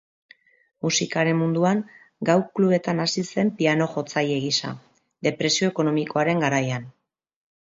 Musikaren 0.85 1.37
munduan 1.41 1.83
gau-klubetan 2.31 3.03
hasi 3.05 3.25
zen 3.33 3.51
piano-jotzaile 3.59 4.41
gisa, 4.47 4.73
depresio 5.29 5.71
ekonomikoaren 5.75 6.43
garaian. 6.47 6.91